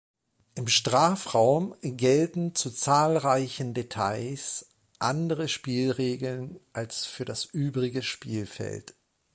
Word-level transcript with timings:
Im 0.55 0.67
Strafraum 0.67 1.75
gelten 1.83 2.55
zu 2.55 2.71
zahlreichen 2.71 3.75
Details 3.75 4.65
andere 4.97 5.47
Spielregeln 5.47 6.59
als 6.73 7.05
für 7.05 7.23
das 7.23 7.45
übrige 7.45 8.01
Spielfeld. 8.01 8.95